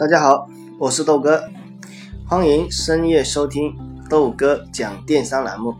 [0.00, 1.44] 大家好，我是豆哥，
[2.26, 3.76] 欢迎深夜收听
[4.08, 5.74] 豆哥讲电商栏目。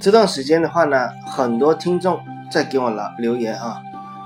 [0.00, 2.18] 这段时间的话呢，很多听众
[2.50, 3.80] 在给我了留言啊，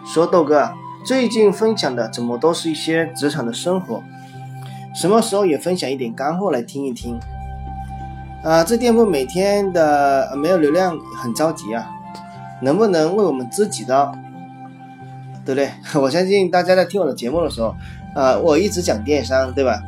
[0.06, 0.72] 说豆哥
[1.04, 4.02] 最近分享的怎么都是一些职场的生活，
[4.94, 7.20] 什么时候也分享一点干货来听一听？
[8.42, 11.90] 啊，这店铺每天的没有流量，很着急啊，
[12.62, 14.10] 能不能为我们自己的？
[15.44, 15.70] 对不对？
[16.00, 17.74] 我相信大家在听我的节目的时候，
[18.18, 19.80] 啊，我一直讲电商，对吧？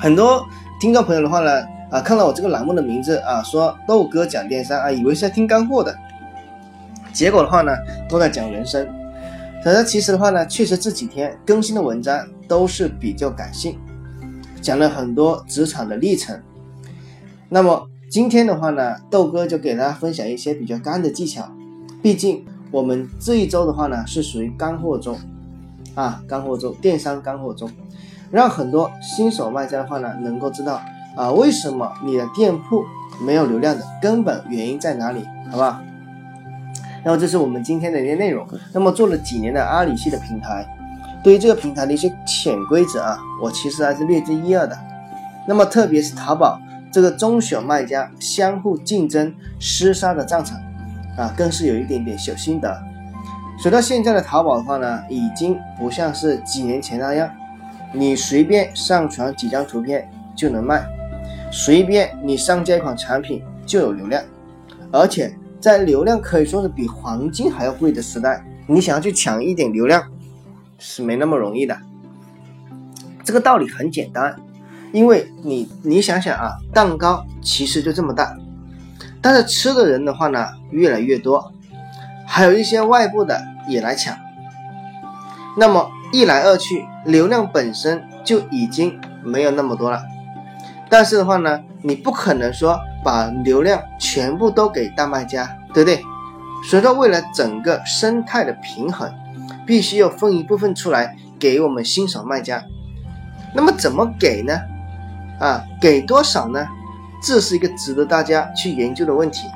[0.00, 0.44] 很多
[0.80, 5.96] 听众朋友的话呢，啊，看到我这个栏目的名字啊，说豆哥讲电商啊，以为是在听干货的，
[7.12, 7.70] 结果的话呢，
[8.08, 8.84] 都在讲人生。
[9.62, 13.78] 可是其实的话呢，确实这几天更新的文章都是比较感性，
[14.60, 16.36] 讲了很多职场的历程。
[17.48, 21.48] 那么今天的话呢，豆哥就给大家分享一些比较干的技巧，
[22.02, 22.44] 毕竟。
[22.72, 25.16] 我们这一周的话呢，是属于干货周，
[25.96, 27.68] 啊，干货中，电商干货中，
[28.30, 30.80] 让很多新手卖家的话呢，能够知道
[31.16, 32.84] 啊，为什么你的店铺
[33.20, 35.82] 没有流量的根本原因在哪里，好吧？
[37.04, 38.46] 那么这是我们今天的一些内容。
[38.72, 40.66] 那么做了几年的阿里系的平台，
[41.24, 44.78] 对于这个平台的一些潜规则啊，我其实还是略知一二的。
[45.48, 46.60] 那么特别是淘宝
[46.92, 50.60] 这个中小卖家相互竞争厮杀的战场。
[51.16, 52.78] 啊，更是有一点点小心得。
[53.58, 57.28] 随到现在的淘宝的话呢，已经不像是几年前那样，
[57.92, 60.86] 你随便上传几张图片就能卖，
[61.50, 64.22] 随便你上架一款产品就有流量，
[64.92, 70.02] 而且在流量可以说是比黄金还要贵的时代，你想要去抢一点流量
[70.78, 71.76] 是没那么容易的。
[73.24, 74.36] 这个道理很简单，
[74.92, 78.36] 因为你你想想啊，蛋糕其实就这么大。
[79.20, 81.52] 但是吃的人的话呢，越来越多，
[82.26, 84.16] 还有一些外部的也来抢，
[85.56, 90.02] 那么一来二去，流量本身就已经没有那么多了。
[90.88, 96.02] 但是的话呢，你不可能说把流量全部都给大卖家，对不对？
[96.68, 99.12] 所以说，为了整个生态的平衡，
[99.66, 102.64] 必须要分一部分出来给我们新手卖家。
[103.54, 104.60] 那么怎么给呢？
[105.38, 106.66] 啊，给多少呢？
[107.22, 109.48] 这是一个值得大家去研究的问题。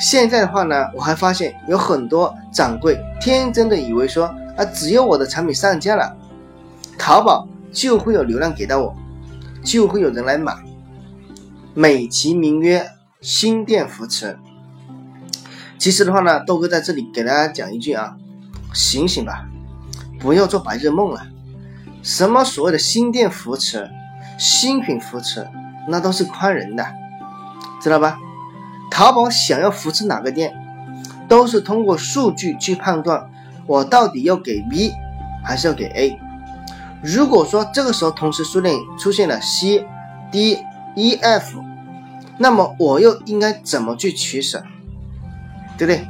[0.00, 4.24] 现在的话呢，我还发现有很多掌柜天真的以为说
[4.56, 6.16] 啊，只有我的产品上架了，
[6.98, 8.96] 淘宝就会有流量给到我，
[9.62, 10.56] 就会有人来买，
[11.74, 12.90] 美其名曰
[13.20, 14.38] 新店扶持。
[15.78, 18.16] 其实的话呢，豆哥在这里给大家讲一句啊，
[18.72, 19.44] 醒醒吧，
[20.18, 21.26] 不要做白日梦了。
[22.02, 23.90] 什么所谓的新店扶持、
[24.38, 25.46] 新品扶持？
[25.88, 26.86] 那都是宽人的，
[27.82, 28.18] 知道吧？
[28.90, 30.52] 淘宝想要扶持哪个店，
[31.28, 33.30] 都是通过数据去判断，
[33.66, 34.92] 我到底要给 B
[35.44, 36.18] 还是要给 A。
[37.02, 39.86] 如果说这个时候同时出现出现了 C、
[40.30, 40.58] D、
[40.96, 41.62] E、F，
[42.36, 44.62] 那么我又应该怎么去取舍？
[45.78, 46.06] 对不对？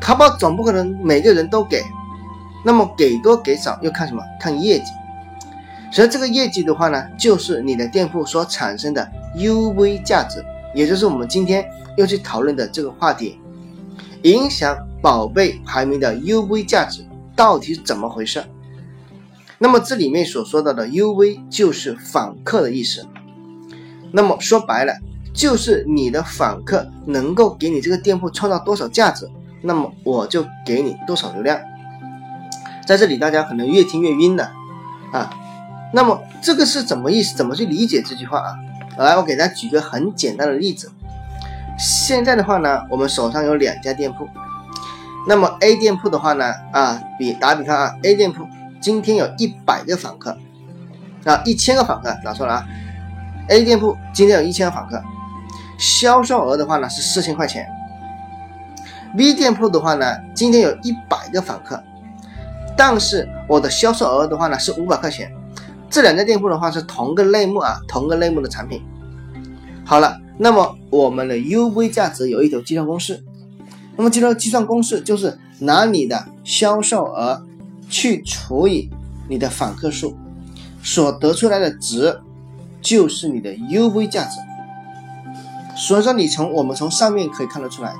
[0.00, 1.82] 淘宝总不可能每个人都给，
[2.64, 4.22] 那么给多给少又看什么？
[4.40, 4.86] 看业绩。
[5.90, 10.44] 所以这个业绩的话呢，就是你的店铺所产生的 UV 价值，
[10.74, 11.64] 也就是我们今天
[11.96, 13.38] 又去讨论的这个话题，
[14.22, 17.04] 影响宝贝排名的 UV 价值
[17.36, 18.44] 到底是怎么回事？
[19.58, 23.06] 那么这里面所说到的 UV 就是访客的意思，
[24.12, 24.94] 那么说白了
[25.32, 29.28] 就是你的访客能够给你这个店铺创造多少价值，
[29.62, 31.60] 那么我就给你多少流量。
[32.86, 34.52] 在这里大家可能越听越晕了
[35.12, 35.30] 啊。
[35.92, 37.36] 那么这个是怎么意思？
[37.36, 38.54] 怎么去理解这句话啊？
[38.98, 40.90] 来，我给大家举个很简单的例子。
[41.78, 44.28] 现在的话呢，我们手上有两家店铺。
[45.26, 48.46] 那么 A 店铺的话呢，啊，比打比方啊，A 店铺
[48.80, 50.36] 今天有一百个访客，
[51.24, 52.66] 啊，一千个访客，打错了啊。
[53.48, 55.02] A 店铺今天有一千个访客，
[55.78, 57.66] 销售额的话呢是四千块钱。
[59.16, 61.82] B 店铺的话呢，今天有一百个访客，
[62.76, 65.30] 但是我的销售额的话呢是五百块钱。
[65.88, 68.82] 这两家店铺的话是同个类目啊，同个类目的产品。
[69.86, 73.22] 好了，那么我们的 UV 价值有一条计算公式。
[73.96, 77.44] 那么这条计算公式就是拿你的销售额
[77.88, 78.90] 去除以
[79.28, 80.16] 你的访客数，
[80.82, 82.20] 所得出来的值
[82.80, 84.36] 就是你的 UV 价值。
[85.76, 87.94] 所以说，你从我们从上面可以看得出来，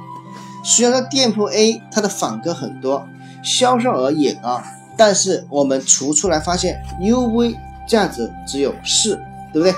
[0.62, 3.06] 虽然说店铺 A 它的访客很多，
[3.42, 4.62] 销售额也高，
[4.96, 7.56] 但是我们除出来发现 UV。
[7.86, 9.14] 价值只有四，
[9.52, 9.75] 对不对？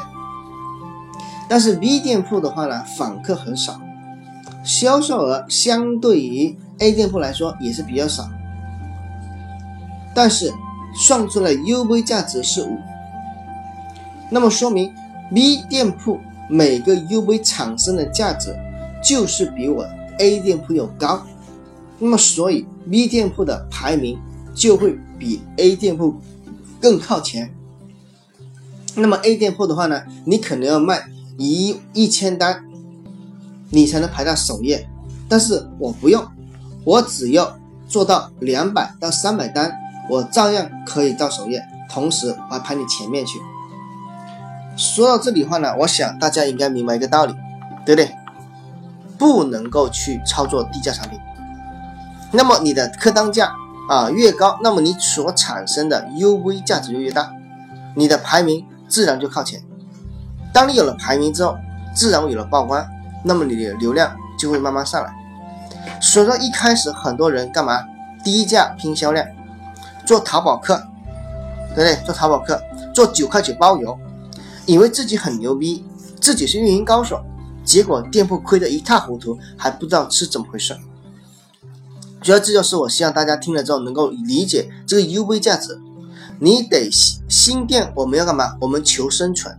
[1.48, 3.80] 但是 B 店铺的话呢，访客很少，
[4.64, 8.28] 销售额相对于 A 店铺来说也是比较少，
[10.14, 10.52] 但是
[10.94, 12.78] 算出来 UV 价值是五，
[14.30, 14.92] 那么说明
[15.32, 18.56] B 店铺每个 UV 产生的价值
[19.02, 19.86] 就是比我
[20.18, 21.24] A 店铺要高，
[21.98, 24.18] 那么所以 B 店铺的排名
[24.54, 26.16] 就会比 A 店铺
[26.80, 27.52] 更靠前。
[28.94, 31.04] 那么 A 店铺的话呢，你可能要卖
[31.36, 32.64] 一一千单，
[33.70, 34.88] 你才能排到首页，
[35.28, 36.26] 但是我不用，
[36.84, 39.72] 我只要做到两百到三百单，
[40.10, 43.38] 我照样可以到首页，同时我还排你前面去。
[44.76, 47.34] 说到这里话呢，我想大家应该明白一个道理，
[47.84, 48.14] 对不对？
[49.18, 51.18] 不能够去操作低价产品，
[52.32, 53.52] 那么你的客单价
[53.88, 57.32] 啊越高，那么你所产生的 UV 价值就越大，
[57.94, 58.64] 你的排名。
[58.88, 59.60] 自然就靠前。
[60.56, 61.54] 当你有了排名之后，
[61.94, 62.82] 自然有了曝光，
[63.22, 65.14] 那么你的流量就会慢慢上来。
[66.00, 67.78] 所以说一开始很多人干嘛？
[68.24, 69.26] 低价拼销量，
[70.06, 70.82] 做淘宝客，
[71.74, 71.94] 对不对？
[72.06, 72.58] 做淘宝客，
[72.94, 73.98] 做九块九包邮，
[74.64, 75.84] 以为自己很牛逼，
[76.22, 77.22] 自己是运营高手，
[77.62, 80.74] 结果店铺亏得一塌糊涂，还不知道是怎么回事。
[82.22, 85.78] 主要这就是我希望大家听了之后能够理解这个 UV 价值。
[86.40, 88.56] 你得新新店，我们要干嘛？
[88.62, 89.54] 我们求生存，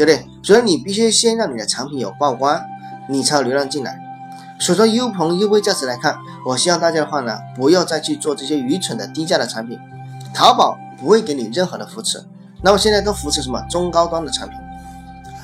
[0.00, 0.26] 对不对？
[0.42, 2.58] 所以你必须先让你的产品有曝光，
[3.06, 4.00] 你才有流量进来。
[4.58, 6.16] 所以说，U 朋优惠价值来看，
[6.46, 9.78] 我希望大家的话呢，不要再去做这些愚蠢的低价的产品。
[10.32, 12.24] 淘宝不会给你任何的扶持，
[12.62, 14.58] 那么现在都扶持什么中高端的产品？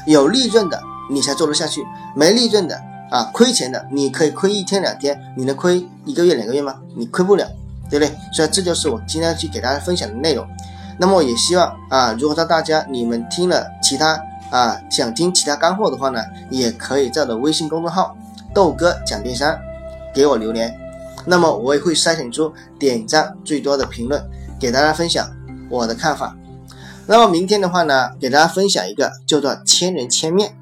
[0.07, 0.81] 有利润的
[1.11, 2.81] 你才做得下去，没利润的
[3.11, 6.77] 啊，亏钱的你可以亏一天两天，你能亏一个月两个月吗？
[6.97, 7.47] 你亏不了。
[7.89, 8.13] 对不对？
[8.33, 10.45] 所以这就是我今天去给大家分享的内容。
[10.99, 14.21] 那么也希望啊，如果说大家你们听了其他
[14.51, 16.21] 啊想听其他干货的话呢，
[16.51, 18.17] 也可以在我的微信公众号
[18.55, 19.57] 豆哥讲电商
[20.15, 20.79] 给我留言。
[21.25, 24.23] 那么我也会筛选出点赞最多的评论，
[24.61, 25.29] 给大家分享
[25.69, 26.37] 我的看法。
[27.07, 30.57] 那么明天的话呢，给大家分享一个叫做千人千面。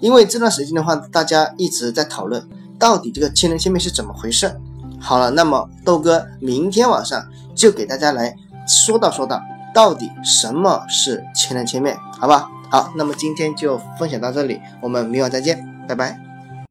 [0.00, 2.46] 因为这段时间的话，大家一直在讨论
[2.78, 4.54] 到底这个千人千面是怎么回事。
[5.00, 8.36] 好了，那么豆哥明天晚上就给大家来
[8.66, 9.40] 说道说道，
[9.74, 12.50] 到底什么是千人千面，好吧？
[12.70, 16.23] 好，那么今天就分享到这里，我们明晚再见，拜拜。